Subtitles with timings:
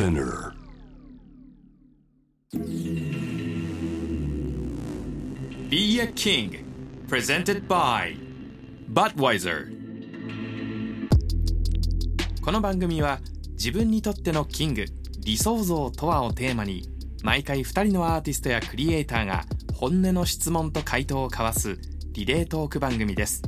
[0.00, 0.54] Spinner.
[5.68, 6.64] Be a King
[7.06, 8.16] Presented by
[8.90, 9.66] Budweiser
[12.40, 14.86] この番組は自分にとってのキング
[15.18, 16.88] 理想像とはをテーマに
[17.22, 19.44] 毎回2人のアーティストやクリエイターが
[19.74, 21.76] 本音の質問と回答を交わす
[22.12, 23.42] リレートーク番組です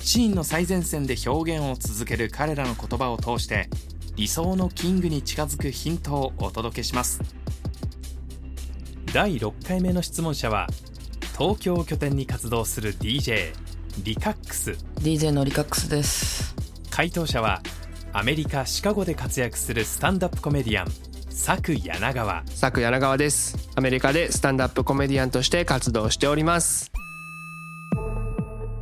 [0.00, 3.70] シーンの最前線で表現を続ける彼らの言葉を通して
[4.16, 7.20] 理想のキングに近づくヒントをお届けします。
[9.12, 10.66] 第6回目の質問者は
[11.38, 13.52] 東京を拠点に活動する DJ
[14.02, 14.72] リカックス。
[15.00, 16.54] DJ のリカックスです。
[16.90, 17.60] 回答者は
[18.14, 20.86] アメリカ・シカゴで活躍するスタンダップコメディアン
[21.28, 22.42] 佐久柳川。
[22.44, 23.68] 佐久柳川です。
[23.74, 26.95] アメリカでスタンダップコメディアンとして活動しております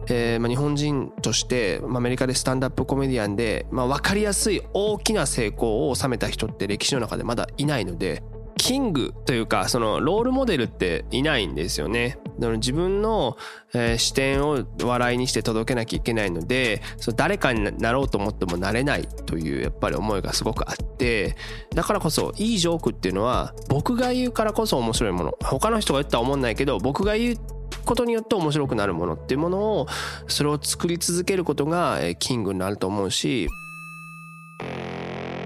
[0.09, 8.23] えーまあ、日本人としてまあアメリカでスタンダップコメディアンで、まあ、分かりやすい大きな成功を収めた人って歴史の中でまだいないので
[8.57, 12.19] キングというかそのロールモデルっていないんですよね。
[12.38, 13.37] 自分の、
[13.74, 21.37] えー視点を笑いにして届けなきゃいけないのでそ誰かになろうと思ってもなれないというやっぱり思いがすごくあって
[21.74, 27.37] だからこそいいジョークっていうのは僕が言うからこそ面白いもの他の人が言ったら思んないけど僕が言う
[27.85, 29.87] ことによって面白くなるものっていうものを
[30.29, 33.49] それを作り続けることがえーキングになると思うし。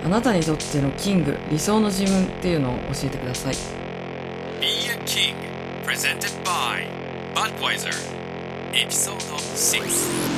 [0.05, 3.55] あなたにとってのキング理想の自分っていうのを教えてください。
[4.61, 5.35] Be a King
[5.85, 6.87] Presented by
[7.35, 7.91] Budweiser
[8.73, 10.29] エピソード6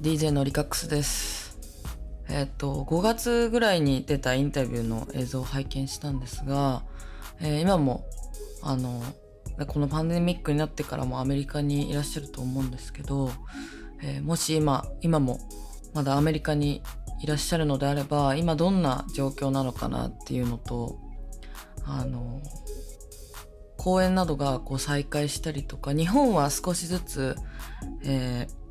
[0.00, 1.43] DJ のリカックスです
[2.28, 6.82] えっ、と5月ぐらいに出たインタビューの映像を拝見したんですが、
[7.40, 8.06] えー今も
[8.62, 9.02] あの
[9.68, 13.30] このパンデミックになってからもアメリカにいらっしゃると思うんですけど、
[14.02, 15.38] えーもし今今も
[15.92, 16.82] まだアメリカに
[17.22, 20.98] いらっしゃるのであれば今どんな状況なのかなっていうのと
[21.84, 22.40] あの
[23.76, 27.36] 公演などがこう再開したりとか日本は少しずつ、
[28.02, 28.63] えー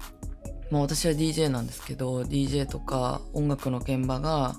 [0.74, 4.56] まあ、私は DJ なんですけど DJ とか音楽の現場が、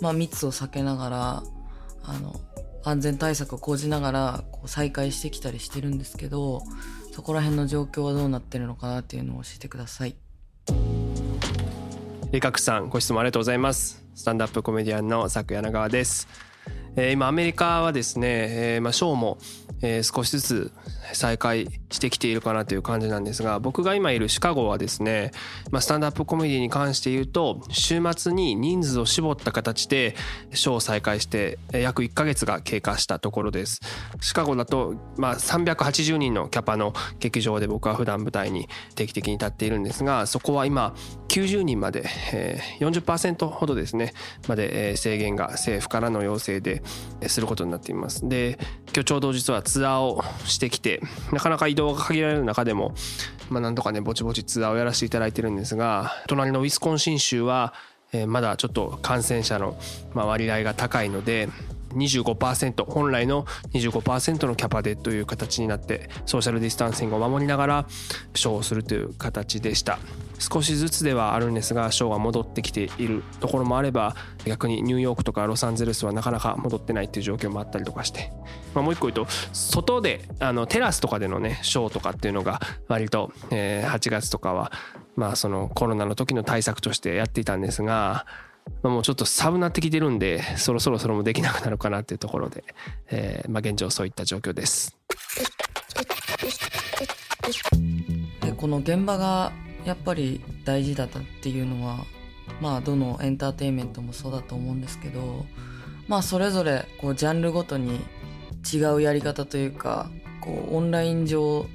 [0.00, 1.42] まあ、密を避けながら
[2.04, 2.40] あの
[2.84, 6.62] 安全対策を講じながらこう再開してきたりしてるんですけど
[7.12, 10.16] そこら辺の状況はどうなってるのかなっていうのを教えてください。
[12.32, 16.28] リカクさんご質問ありがとうございますスタンダップコメディアンの佐久柳川です、
[16.96, 18.28] えー今アメリカはですね、
[18.74, 19.38] えーまあ、ショーも、
[19.82, 20.72] えー少しずつ
[21.12, 25.32] 再開してきているかなという感じなんですが僕が今いるシカゴはですね、
[25.70, 30.14] まあ、スタンダップコメディに関して言うと週末に人数を絞った形で
[30.52, 33.80] ショーを再開して約1ヶ月が経過したところです。
[34.20, 40.94] シカゴだと、まあ、380人のキャパの劇場で僕は普段舞台に定期的に立っているんですがそこは今
[41.28, 44.12] 90人まで、えー40%ほどですね
[44.46, 46.82] まで、えー制限が政府からの要請で
[47.26, 48.28] することになっています。
[48.28, 48.58] で
[48.92, 51.00] 今日ちょうど実はツアーをしてきて
[51.32, 52.94] なかなか移動が限られる中でも
[53.50, 57.72] まあなんとかねぼちぼちツアーをやらせていただいてるんですが隣のウィスコンシン州は
[58.12, 59.76] えーまだちょっと感染者の
[60.14, 61.48] まあ割合が高いので
[61.90, 67.86] 25%本来の25%のキャパでという形になってソーシャルディスタンシングを守りながら
[68.34, 69.98] ショーをするという形でした。
[70.38, 78.32] 少しずつではあるんですがショーが戻ってきているところもあれば逆にニューヨークとかロサンゼルスはなかなか戻ってないっていう状況もあったりとかして、
[78.74, 84.70] まあ、もう一個言うと外であのテラスとかでのねショーとかっていうのが割と、えー8月とかは
[85.16, 88.26] まあそのコロナの時の対策としてやっていたんですが
[88.82, 92.64] まあもうちょっと寒なってきてるんでそろそろそれもできなくなるかなっていうところで、
[93.10, 94.96] えーまあ、現状そういった状況です。
[98.40, 99.52] でこの現場が
[99.84, 102.04] やっぱり大事だったっていうのは
[102.60, 105.46] まあどのエンターテインメントもそうだと思うんですけど
[106.06, 108.00] まあそれぞれこうジャンルごとに
[108.72, 111.66] 違うやり方というかこうオンライン上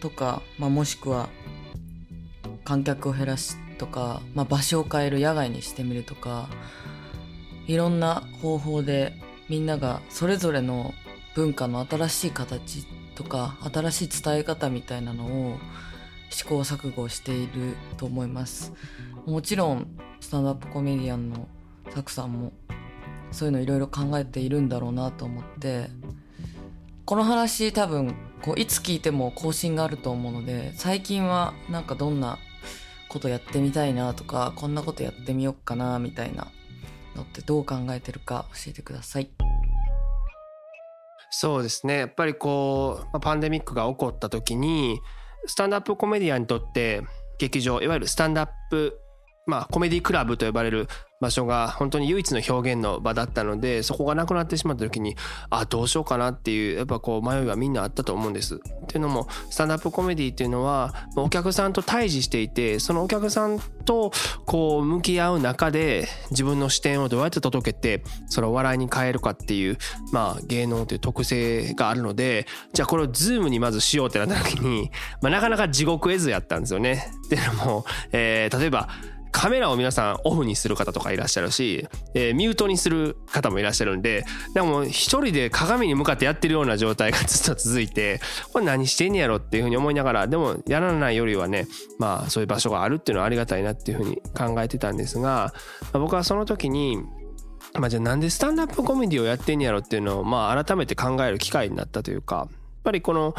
[0.00, 1.28] とか、まあ、もしくは
[2.64, 6.48] 観客を減らすとか、まあ、場所を変える野外にしてみるとか
[7.66, 9.12] いろんな方法で
[9.48, 10.94] みんながそれぞれの
[11.34, 12.86] 文化の新しい形
[13.16, 15.58] とか新しい伝え方みたいなのを
[16.30, 18.72] 試行錯誤していると思います。
[19.26, 19.88] もちろん
[20.20, 21.48] スタンドアップコメディアンの
[21.90, 22.52] サクさんも
[23.32, 25.88] そういうのいろいろ考えているんだろうなと思って
[27.04, 32.38] この話多分こういつ聞いても更新があると思うので最近はなんかどんな
[33.12, 36.48] ことやってみたいなとかこんなことやってみようかなみたいな
[37.14, 39.30] のってどう考えてるか教えてください。
[41.30, 41.98] そうですね。
[41.98, 45.00] やっぱりこうまパンデミックが起こった時に
[45.46, 47.02] スタンダップコメディアンにとって
[47.38, 48.98] 劇場いわゆるスタンダップ
[49.46, 50.88] まあコメディクラブと呼ばれる
[51.22, 55.16] 場所が本当に唯一の表現の場だったのでそこがなくなってしまった時に
[55.50, 58.56] あどうしようかなっていうやっぱこう迷いがみんなあったと思うんです。
[58.56, 58.58] っ
[58.88, 64.12] ていうのもスタンダップコメディっていうのはお客さんと対峙していてそのお客さんと
[64.44, 69.78] こう向き合う中で自分の視点をどうやって届けてそれを笑いに変えるかっていう
[70.12, 74.90] まあ芸能という特性があるのでじゃあこれをズームにまずしようってなった時に、
[75.20, 77.06] まあ、なかなか地獄絵図やったんですよね。
[77.26, 78.88] っていうのも、えー、例えば
[79.32, 84.24] カメラを皆さんオフにする方とかいらっしゃるし、えー、ミュートにする方もいらっしゃるんで、
[84.54, 88.20] でも一人で鏡に向かってやってるような状態がずっと続いて、
[88.52, 91.66] これ何してんやろっていうふうに思いながら、でもやらないよりはね、
[91.98, 96.98] まあそういう場所があるっていうのはありがたいなっていうふうに考えてたんですが、まあ、僕はその時に、
[97.74, 102.48] まあじゃあなんでスタンダップコメディをやってんやろっていうのを、まあ改めて考える機会になったというか、やっ
[102.84, 103.34] ぱりこの、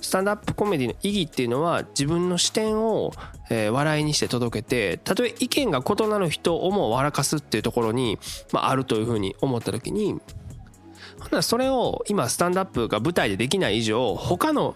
[0.00, 3.12] スタンダップコメディの意義っていうのは自分の視点を、
[3.50, 8.18] え、笑いにして届けてたとえ意見が異なる人をも笑かすっていうところに、
[8.52, 10.20] まあ、あるというふうに思った時に
[11.18, 14.74] ほなそれを今スタンダップが舞台でできない以上他の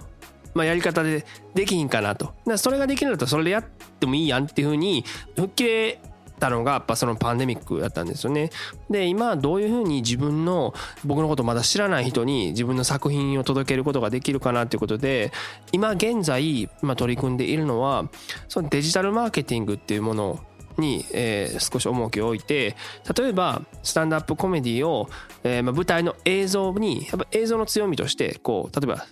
[0.54, 2.32] まあ、やり方でできひんかなと。
[2.58, 5.04] それができるんだったらそれでやってもいいやんっていうふうに
[5.34, 6.00] 吹っ切れ
[6.44, 8.50] たのがやっぱそのパンデミックだったんですよね。
[8.90, 10.74] で今どういうふうに自分の
[11.04, 15.32] 僕のことまだ知らない人に自分の作品を届けることができるかなということで
[15.72, 18.08] 今現在、ま取り組んでいるのは
[18.48, 20.40] そのデジタルマーケティングっていうもの
[20.76, 22.76] に、えー、少し重きを置いて
[23.16, 25.08] 例えばスタンダップコメディを、
[25.44, 29.06] えーまあ、舞台の映像にやっぱ映像の強みとしてこう例えば、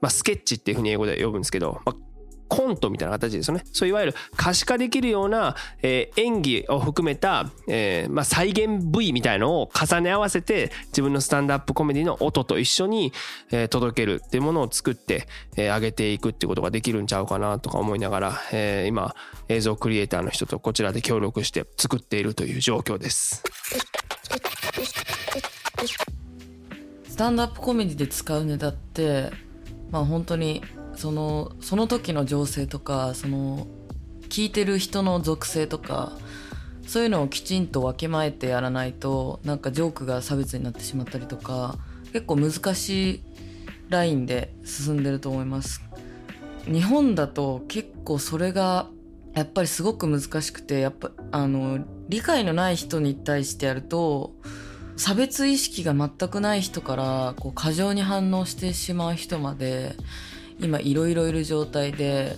[0.00, 2.11] まあ、スケッチっていうふうに英語で呼ぶんですけど、まあ、
[2.52, 3.64] コントみたいな形ですよね。
[3.72, 13.14] そういわゆる可視化できるような、えー、演技を含めた、えー、まあ、再現部位みたいのを重ね合わせて自分のスタンダップコメディの音と一緒に、
[13.52, 15.26] えー、届けるっていうものを作って、
[15.56, 19.14] えー、上げていくっていうことができるんちゃうかなとか思いながら、えー、今
[19.48, 23.42] 映像クリエイターの人とこちらで協力して作っているという状況です。
[27.08, 29.30] スタンダップコメディで使うネタって
[29.90, 30.62] まあ本当に
[31.02, 33.66] そのその時の情勢とかその
[34.28, 36.12] 聞いてる人の属性とか
[36.86, 41.76] そういうのをきちんとわきまえてやらないとなんかジョークが差別になってしまったりとか
[42.12, 43.22] 結構難しい
[43.88, 45.82] ラインで進んでると思います。
[46.66, 48.86] 日本だと結構それが
[49.34, 54.36] やっぱりすごく難しくてやっぱあの理解のない人に対してやると
[54.96, 59.96] 差別意識が全くない人からこう過剰に反応してしまう人まで
[60.62, 62.36] 今いろいろいる状態で、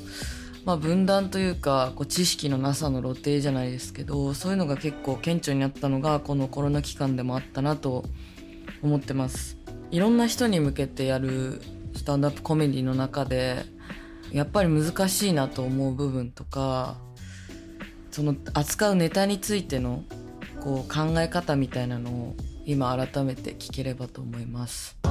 [0.65, 8.05] まあ、分断というかこう知識のなさの露呈じゃないですけどそういうのが結構顕著になったのがこのコロナ期間でもあったなと
[8.83, 9.59] 思ってます
[9.91, 11.61] いろんな人に向けてやる
[11.95, 13.65] スタンダップコメディの中で
[14.33, 16.97] やっぱり難しいなと思う部分とか
[18.11, 20.03] その扱うネタについての
[20.61, 25.04] こう考え方みたいなのを今改めて聞ければと思います。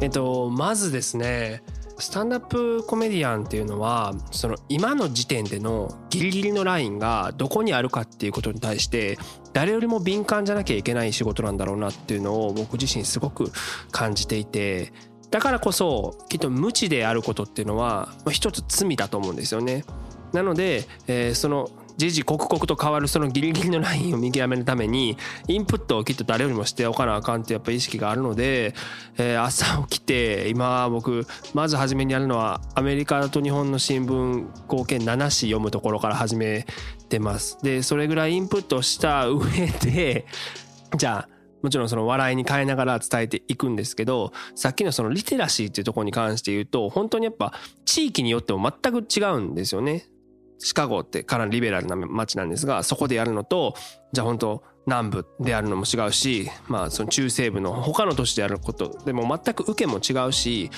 [0.00, 1.62] えっと、まずですね
[1.98, 9.18] スタンダップコメディアンっていうのはその今の時点でのギリギリのラインがどこにあるかっていうことに対して
[9.54, 13.50] 誰よりも敏感じゃなきゃいけない仕事なんだろうなっていうのを僕自身すごく
[13.90, 14.92] 感じていて
[15.30, 19.84] だからこそきっと無知であることっていうのは一つ罪だと思うんですよね。
[20.32, 25.16] なので、えー、その時々刻々と変わるそのギリギリのラインを見極めるために
[25.48, 28.74] インプットをきっと誰よりもしておかなあかんってやっぱ意識があるので、
[29.16, 36.66] えー、朝起きて今僕まず初めにやるのはアメリカと日本の新聞合計7紙読むところから始め
[37.08, 39.44] てますでそれぐらいインプットした上
[39.82, 40.26] で
[40.96, 47.52] じゃあもちろんその笑いに変えながら伝えていくんですけどさっきのそのリテラシーっていうところに関して言うと本当にやっぱ
[47.84, 50.06] 地域によっても全く違うんですよね。
[50.58, 53.74] シカゴってかなりリベラルな街なんですがそこでやるのと
[54.12, 60.70] じゃあ本当南部でやるのも違うしまあその中西部の他の都市でやることでも全く受けも違うし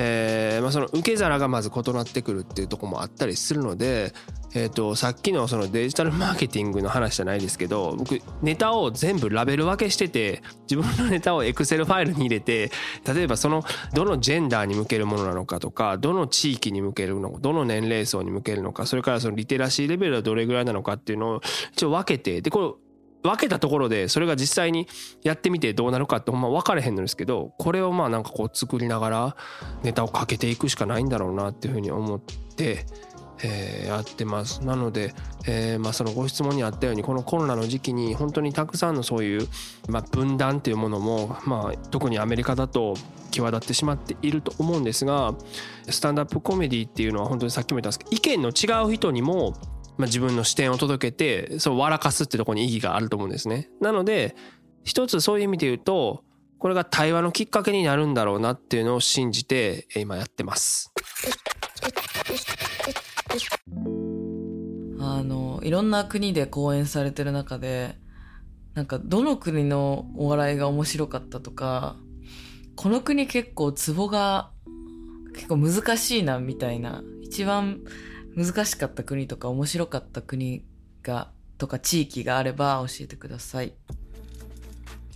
[0.00, 4.12] えーまあ、その受け皿がまず異なってくるっていうとこもあったりするので、
[4.54, 12.70] えー、とさっきのそのデジタルマーケティングの話じゃないですけど僕ネタを全部ラベル分けしてて自分のネタをエクセルファイルに入れて
[13.12, 21.40] 例えばそのどのジェンダーに向けるものなのかとかどの地域に向けるのかどの年齢層に向けるのかそれからそのリテラシーレベルはどれぐらいなのかっていうのを
[21.72, 22.87] 一応分けてでこれ
[23.22, 24.86] 分けたところでそれが実際に
[25.22, 29.36] やってみてどうなるかってほんま分かれへんのですけどこれをまあなんかこう作りながら
[29.82, 32.86] ネタをかけていくしかないんだろうなっていうふうに思って
[33.42, 34.64] えーやってます。
[34.64, 35.14] なので、
[35.46, 39.48] えーまあ、そのご質問にあったようにこのコロナの時期に本当にたくさんのそういう、
[39.88, 42.94] まあ、分断っていうものも、まあ、特にアメリカだと
[43.30, 45.34] 際立ってしまっていると思うんですが
[45.88, 49.54] スタンダップコメディっていうのは本当にさっきも言ったんですけど意見の違う人にも、
[49.98, 53.68] まあ、自分の視点を届けてそう笑かすってところに意義があると思うんですね。
[53.80, 54.36] なので
[54.84, 56.24] 一つそういう意味で言うと
[56.58, 60.92] これが対話のきっかけになるんだろうなっていうのを信じて今やってます。
[65.00, 67.96] あのいろんな国で公演されてる中で
[68.74, 71.96] なんかどの国のお笑いが面白かったとか
[72.76, 74.50] この国結構ツボが
[75.34, 77.80] 結構難しいなみたいな一番
[78.38, 80.64] 難しかった国とか面白かった国
[81.02, 83.72] がとか地域があれば教えてください。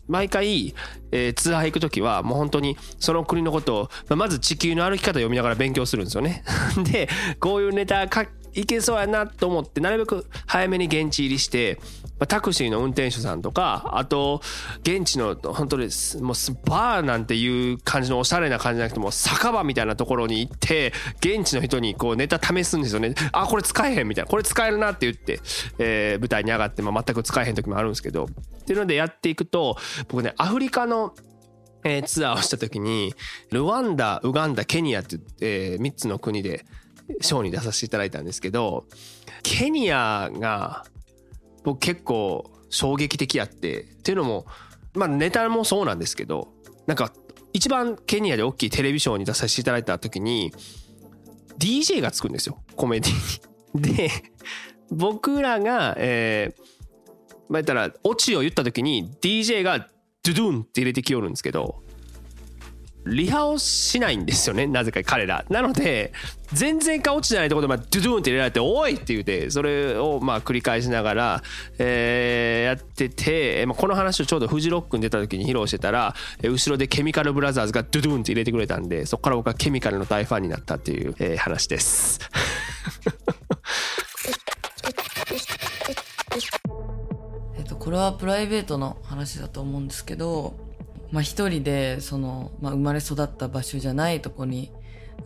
[0.08, 0.74] 毎回、
[1.12, 6.42] えーツアー行く時はもう本当にその国のことをまあまず地球の歩き方を読みながら勉強するんですよね。
[6.90, 11.78] でこういうネタかいけそうやなと思ってなるべく早めに現地入りして、
[12.22, 14.42] まあ、タクシーの運転手さんとかあと
[14.82, 23.16] 現地の本当ですもうスバーなんていう感じのおしゃれな感じじゃなくてもう酒場みたいなところに行って現地の人にこうネタ試すんですよね。
[23.32, 25.40] あこれ使えへんみたいなこれ使えるなって言って、
[25.80, 28.28] えー舞台に上がって、まあ、全く使えへん時もあるんですけどっ
[28.66, 29.76] ていうのでやっていくと
[30.06, 31.14] 僕ねアフリカの
[31.82, 33.14] えーツアーをした時に
[33.50, 36.64] ルワンダウガンダケニアって、え3つの国で
[37.20, 38.84] ショーに出させていただいたんですけど
[39.42, 40.84] ケニアが
[41.64, 44.46] 僕結構衝撃的やってっていうのも
[44.94, 46.48] まあネタもそうなんですけど
[46.86, 47.12] なんか
[47.52, 50.52] 一番ケニアで大きいテレビショーに出させていただいた時に
[51.58, 53.94] DJ がつくんですよコメディに。
[53.96, 54.10] で
[54.90, 56.62] 僕らが、えー
[57.48, 61.82] まあ、言ったらオチを言った時に DJ がドゥドゥンって入れてきよるんですけど
[63.06, 66.12] リハをしないんですよねなぜか彼らなので
[66.52, 71.42] 全然か落ちじゃないところで、まあ、ドゥドゥンって入れられて「おい!」って言うてそれをまあ繰り返しながら、
[71.78, 82.20] えーやってて、まあ、この話をちょうどフジロックに出た時に披露してたら、後ろでケミカルブラザーズがドゥドゥンって入れてくれたんでそこから僕はケミカルの大ファンになったっていう、えー話です。
[87.58, 90.54] えっと、これはプライベートの話だと思うんですけど、
[91.12, 94.72] まあ一人で、その、まあ生まれ育った場所じゃないとこに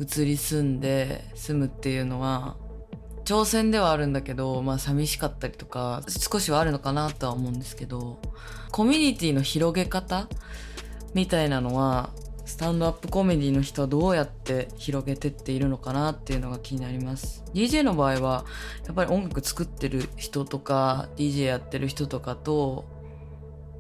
[0.01, 2.57] 移り住んで住むっていうのは、
[3.25, 8.21] 挑戦ではあるんだけど、まあ寂しかったりとか、少しはあるのかなとは思うんですけど、
[8.73, 10.29] コミュニティの広げ方
[11.15, 12.11] みたいなのは、
[12.45, 17.45] スタンドアップコメディの人はどうやって広げてっているのかなっていうのが気になります。
[17.55, 18.45] DJ の場合は、
[18.87, 22.85] やっぱり音楽作ってる人とか DJ やってる人とかと、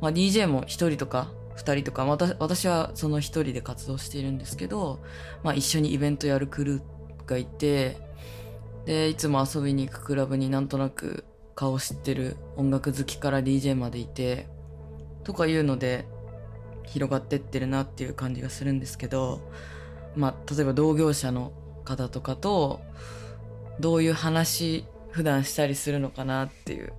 [0.00, 5.00] まあ、DJ も一人とか二人とか、また私はその一人で活動しているんですけど、
[5.42, 6.82] まあ、一緒にイベントやるクルー
[7.26, 7.96] がいて
[8.86, 14.46] でいつも遊びに行くクラブになんとなく顔知ってる音楽好きから DJ までいて
[15.24, 16.06] とかいうので
[16.84, 19.40] 広がってってるなっていう感じがするんですけど、
[20.14, 21.52] まあ、例えば同業者の
[21.84, 22.80] 方とかと
[23.80, 26.92] どういう話普段したりするのかなっていう。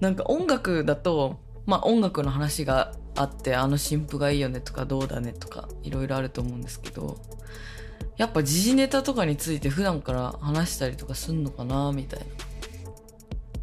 [0.00, 7.18] なんか音楽だとまあ音楽の話があってあの新譜がいいよねとかどうだねとかいろいろあると思うんですけど
[8.16, 12.26] やっぱ時事ネタとかについて普段から話したりとかすんのかなみたいな。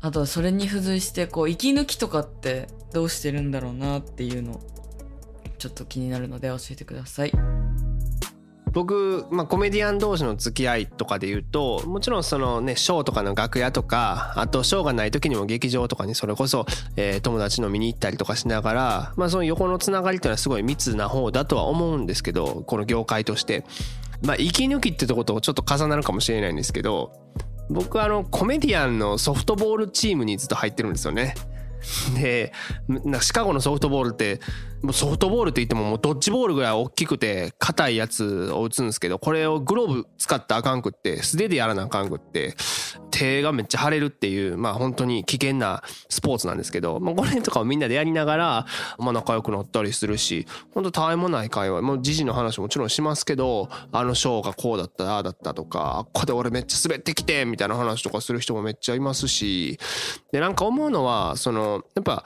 [0.03, 4.60] あとはそれに付随してこう息抜きとかってどうしてるんだろうなっていうの
[5.60, 7.61] ちょっと気になるので教えてください。
[8.74, 23.63] 僕、まあ、コメディアン同士の付き合いとかで言うともちろんそのねショーとかの楽屋とかあとショーがない時にも劇場とかにそれこそ、えー友達の見に行ったりとかしながら、まあ、その横のつながりっていうのはすごい密な方だとは思うんですけどこの業界として。
[24.24, 27.12] まあ、息抜きってとことちょっと重なるかもしれないんですけど
[27.70, 31.36] 僕あのコメディアンのソフトボールチームにずっと入ってるんですよね。
[32.16, 32.54] で
[33.22, 34.40] シカゴのソフトボールって
[34.82, 42.56] もうソフトボールって言ってももうドッジボールぐらい大きくて硬いやつを打つんですけどこれをグローブ使ったらあかんくって素手でやらなあかんくって
[43.12, 48.66] 手がめっちゃ腫れるっていうまあ本当に危険なスポーツなんですけど、まあ、これとかをみんなでやりながら、
[48.98, 59.78] まあ、仲良くなったりするし本当たわいもない会話もう時事の話もちろんしますけどあのショーがこうだったああだったとかあっこで俺めっちゃ滑ってきてみたいな話とかする人もめっちゃいますし
[60.32, 62.25] でなんか思うのはそのやっぱ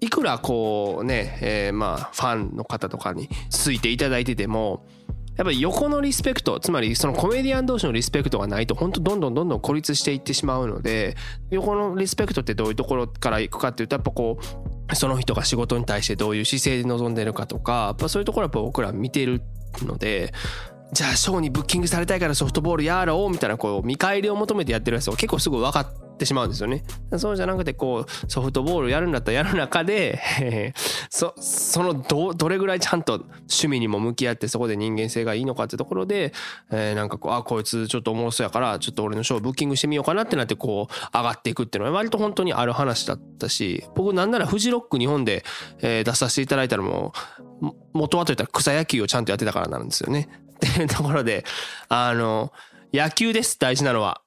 [0.00, 4.86] いくらこうね、えーまあファンの方とかについていただいてても
[5.36, 11.16] やっぱり横のリスペクトつまりそのコメディアン同士のリスペクトがないと本当どんどんどんどん孤立していってしまうので
[11.50, 14.38] 横のリスペクトってどういうところからいくかっていうとやっぱこ
[14.90, 19.40] うその人が仕事に対してどういう姿勢で臨んでるかとかやっぱそういうところはやっぱ僕ら見てる
[19.82, 20.34] ので
[20.92, 26.84] じゃあショーにブッキングされたいからソフトボールやろうみたいなこう見返りを求めてやってるやつを結構すぐ分かっててしまうんですよね。
[27.16, 30.74] そうじゃなくてこうソフトボールやるんだったら やる中で
[31.08, 36.32] そそのどどれぐらいちゃんと趣味にも向き合ってそこで人間性がいいのかってところで、
[36.70, 45.44] えー、なんかこうあこいつちょっとおもろそうやからちょっと俺のショーブッキングしてみようかなってなってこう上がっていくっていうのは割と本当にある話だったし僕なんならフジロック日本で、
[45.80, 47.12] えー、出させていただいたのも
[47.92, 50.28] 元はといったら草野球をちゃんとやってたからなんですよね。
[50.56, 51.44] っていうところで
[51.88, 52.52] あの
[52.92, 54.20] 野球です大事なのは。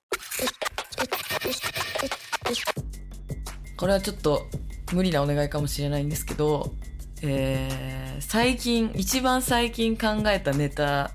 [3.77, 4.47] これはちょっと
[4.93, 6.73] 無理なお願いかもしれないんですけど、
[7.21, 11.11] えー、最近一番最近考えたネタ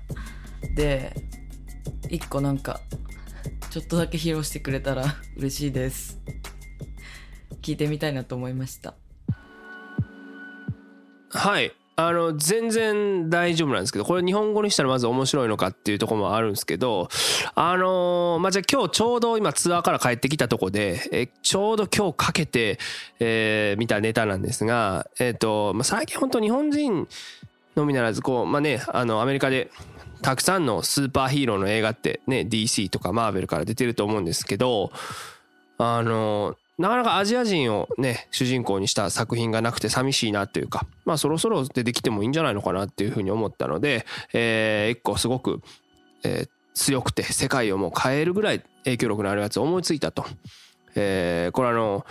[0.75, 1.15] で
[2.09, 2.81] 一個なんか
[3.69, 5.05] ちょっとだけ披露してくれたら
[5.37, 6.19] 嬉しいです。
[7.61, 8.95] 聞いてみたいなと思いました。
[11.29, 11.78] はい。
[11.99, 17.09] あの全然大丈夫なんですけどこれ日本語にしたらまず面白いのかっていうとこもあるんですけど
[17.55, 22.79] あの、まあじゃあ今日ちょうど今ツアーから帰ってきたとこでえちょうど今日かけて、
[23.19, 27.05] えー、見たネタなんですがえっ、ー、と、ま、最近本当日本人
[27.75, 29.69] のみならずこうまあねあのアメリカで
[30.21, 34.93] たくさんのスーパーヒーローの映画ってね DC とかマーベルから出てると思うんですけど
[35.77, 45.61] あのなかなかアジア人をね主人公にした作品がなくて寂しいなというかまあそろそろ出てきてもいいんじゃないのかなっていうふうに思ったので、えー、一個すごく、
[46.23, 50.25] えー、強くて世界をもう変えるぐらい影響力のあるやつを思いついたと。
[50.95, 52.05] えー、これあの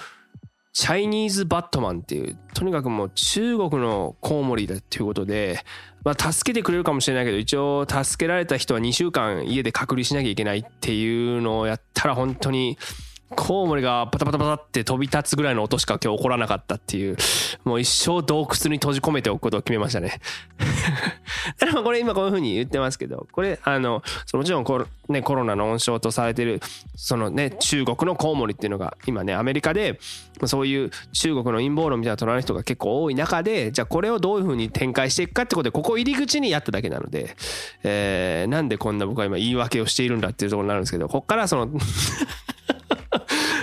[0.73, 5.65] チャイニーズ・バットマンっていうとにかくもう中国のコウモリだっていうことで、
[6.05, 12.79] まあ、助けてくれるかもしれないけど一応助けられた人は2週間家で隔離しなきゃいけないっていうのをやったら本当に
[13.31, 17.17] コウモリがパタパタパタって飛び立つぐらいの音しか今日起こらなかったっていう、
[17.65, 20.21] もう一生洞窟に閉じ込めておくことを決めましたね。
[21.85, 26.61] これ今こういう風に言ってますけど、これ、あの、もちろんコロ,、ね、コロナの温床とされてる、
[26.97, 29.99] そのね、中国のコウモリっていうのが今ね、アメリカで、
[30.47, 37.37] そういう中国の陰謀論みたいな捉える人が結構多い中で、じゃあこれをどういう風に展開していくかってことで、ここ入り口にやっただけなので、
[37.83, 41.71] えー、なんでこんな僕は今言い訳をしているんだっていうところになるんですけど、こっからその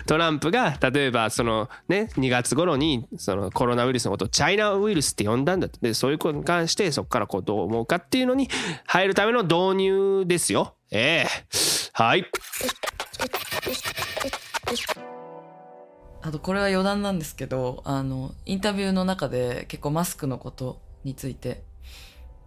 [0.08, 8.50] トランプが例えばそのね2月頃にそのコロナウイルスのことをチャイナウイルスって呼んだんだでそういうことに関してそこからこうどう思うかっていうのに
[8.86, 10.76] 入るための導入ですよ。
[10.92, 11.28] ええ。
[11.94, 12.26] はい。
[16.22, 21.64] あとこれは余談なんですけどあのインタビューの中で結構マスクのことについて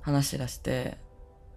[0.01, 0.99] 話してらして、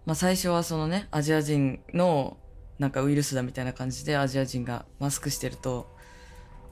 [0.06, 2.38] まあ、最初はそのねアジア人の
[2.82, 5.96] なんかウイルスだみたいな感じでアジア人がマスクしてると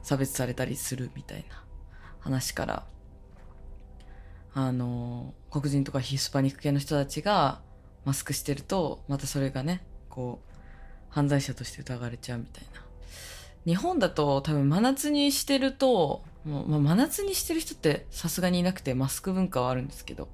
[0.01, 1.63] 差別されたりするみたいな
[2.19, 2.85] 話から
[4.55, 7.61] あの黒人とかヒスパニック系の人たちが
[8.05, 10.53] マスクしてるとまたそれがねこう
[11.09, 12.81] 犯罪者として疑われちゃうみたいな。
[13.67, 20.27] 日本だと多分真夏にしてるともう、まあ、真夏にしてる人ってさすがにいなくてマスク文化はあるんですけど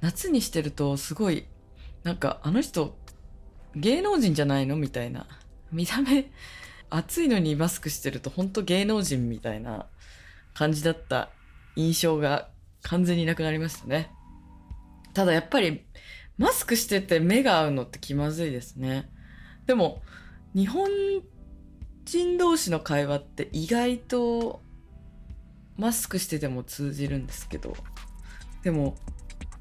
[0.00, 1.46] 夏にしてるとすごい
[2.02, 2.96] なんかあの人
[3.76, 4.76] 芸能人じゃないの？
[4.76, 5.26] みたいな。
[5.70, 6.30] 見た目、
[6.90, 9.86] 暑いのにマスクしてると本当芸能人みたいな
[10.54, 11.30] 感じだった
[11.76, 12.48] 印象が
[12.82, 14.10] 完全になくなりましたね。
[15.12, 15.84] ただやっぱり
[16.38, 19.10] マスクしてて目が合うのって気まずいですね。
[19.66, 20.02] でも
[20.54, 20.88] 日本
[22.04, 24.62] 人同士の会話って意外と
[25.76, 27.76] マスクしてても通じるんですけど
[28.62, 28.96] でも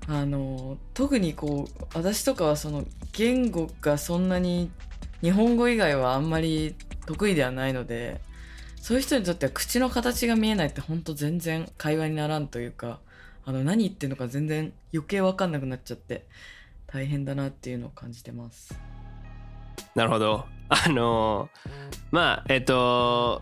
[0.08, 4.72] あの特にこう私とかはその言語がそんなに
[5.22, 8.22] 日本語以外はあんまり得意ではないので
[8.82, 13.00] そういう人にとっては口の形が見えないって本当全然会話にならんというか
[13.46, 16.26] あの何言ってるのか全然余計分かんなくなっちゃって
[16.86, 18.78] 大変だなっていうのを感じてます。
[19.94, 20.46] なるほど。
[20.70, 21.50] あの、
[22.12, 23.42] まあえっと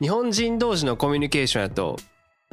[0.00, 1.96] 日本人同士のコミュニケーションやと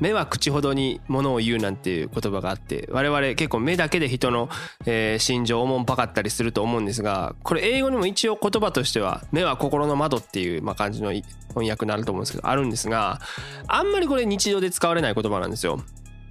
[0.02, 4.50] 目は口ほどにものを言うなんていう言葉があって我々結構目だけで人の、
[4.86, 13.22] えー、心情をおもんぱかったりすると思うんですがこれ英語にも一応言葉としては目は心の窓っていう、まあ、感じの翻訳になると思うんですけどあるんですが
[13.68, 15.82] あんまりこれ日常で使われない言葉なんですよ。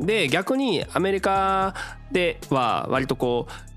[0.00, 1.74] で逆にアメリカ
[2.10, 3.69] では割とこう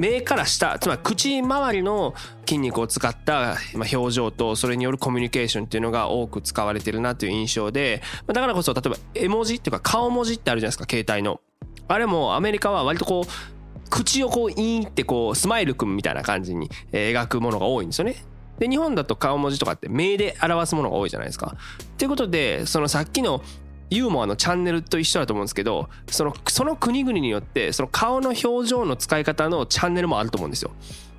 [0.00, 2.14] 目から下つまり口周りの
[2.46, 11.42] 筋肉を使った表情とそれによるコミュニケーションっていうのが多く使われてるなという印象でだからこそ例えば絵文字っていうか顔文字ってあるじゃないですか携帯の
[11.86, 18.24] あれもアメリカは割とこう口をこうイーンってこうスマイルくんみたいな感じに描くものが多いんですよね
[18.58, 21.56] で日本だと顔文字とかって目で表すものが多いじゃないですか。
[21.96, 23.42] ということでそのさっきの
[23.90, 30.70] ユーモアのチャンネルと一緒だと思うんですけどそのその国々によってその顔の表情の使い方のチャンネルもあると思うんですよ。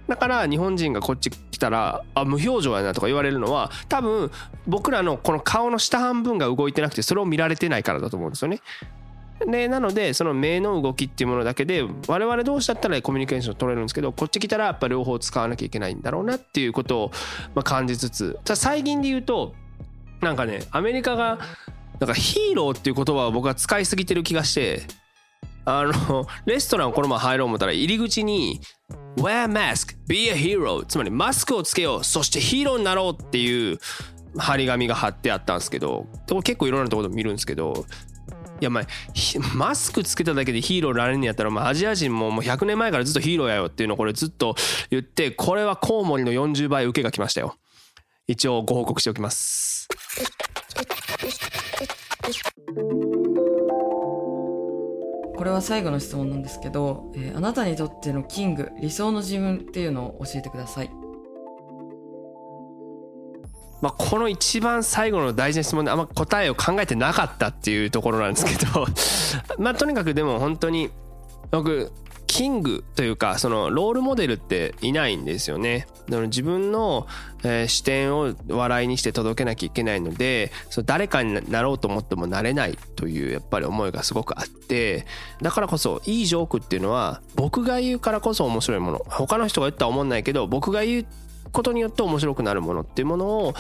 [0.07, 4.31] だから日本人がこっち来たらあ無表情やなとか言われるのは多分
[4.67, 8.61] 僕らのこの顔の下半分が動いてなくてそれを見られてないからだと思うんですよね。
[9.45, 17.11] でなのでその目の動きっていうものだけで我々同士だったらコミュニケーション取れるんですけどこっち来たらやっぱ両方使わなきゃいけないんだろうなっていうこと
[17.55, 18.39] を感じつつ。
[18.43, 19.55] 最近で言うと
[20.19, 21.39] なんかねアメリカが
[22.01, 24.81] なんかヒーローっていう言葉を僕は使いすぎてる気がして
[25.65, 28.59] あのレストランこのまま入ろう思ったら入り口に
[29.17, 30.83] Wear mask, be a hero.
[30.85, 32.03] つまりマスクをつけよう。
[32.03, 33.77] そしてヒーローになろうっていう
[34.35, 36.07] 張り紙が貼ってあったんですけど
[36.43, 37.85] 結構いろんなところで見るんですけど
[38.59, 38.85] いやまあ
[39.55, 44.55] マスクつけただけでヒーローになれるんやったら、まあ、アジア人ももう100年前からずっとヒーローやよっていうのをこれずっと
[44.89, 47.57] 言ってこれはコウモリの40倍受けが来ましたよ。
[48.27, 49.89] 一応ご報告しておきます。
[55.35, 60.91] これは最後の質問なんですけど、えー、あなたにとってのキング理想の自分っていうのを教えてください。
[63.81, 68.85] まあ、この一番最後の大事な質問であんま答えを考えてなかったっていうところなんですけど
[69.57, 70.91] まあとにかくでも本当に
[71.49, 71.91] 僕
[72.31, 75.85] キングというかそのロールモデルっていないんですよね。
[76.07, 77.05] 自分の、
[77.67, 85.07] 視点を笑いにして届けなきゃいけないのでその誰かになろうと思ってもなれないというやっぱり思いがすごくあって
[85.41, 91.05] だからこそいいジョークっていうのは僕が言うからこそ面白いもの他の人が言ったら思んないけど僕が言う
[91.51, 93.53] ことによって面白くなるものっていうものを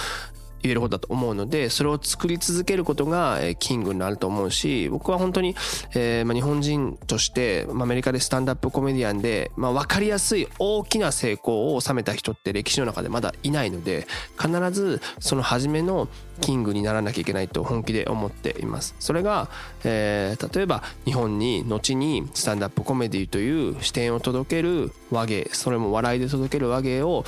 [0.63, 5.55] 言えることだと思うのでそれを作り続けることがえキングになると思うし僕は本当に、
[5.95, 14.07] えーまあ、日本人としてアメリカでスタンダップコメディアンで、まあ、分かりやすい大きな成功を収めた人って歴史の中でまだいないので
[14.39, 16.07] 必ずその初めの
[16.41, 18.95] キングにならなきゃいけないと本気で思っています。
[18.99, 19.49] それが、
[19.83, 27.23] えー、例えば日本に後にスタンダップコメディという視点を届ける和芸それも笑いで届ける和芸を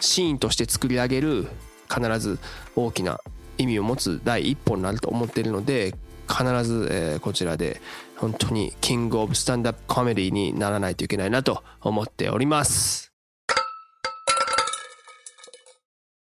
[0.00, 1.48] シーンとして作り上げる
[1.92, 2.38] 必ず
[2.76, 3.20] 大きな
[3.58, 5.94] 意味を持つ第一歩になると思っているので
[6.30, 7.80] 必ず、えこちらで
[8.16, 13.09] 本当にキングオブスタンダップコメディにならないといけないなと思っております。